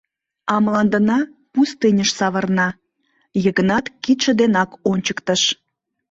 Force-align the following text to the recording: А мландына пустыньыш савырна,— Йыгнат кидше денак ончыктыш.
А 0.53 0.55
мландына 0.63 1.19
пустыньыш 1.53 2.09
савырна,— 2.19 2.67
Йыгнат 3.43 3.85
кидше 4.03 4.31
денак 4.39 4.69
ончыктыш. 4.91 5.41